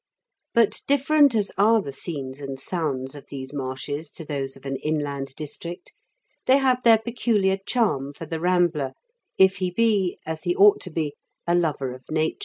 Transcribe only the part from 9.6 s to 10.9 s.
be, as he ought to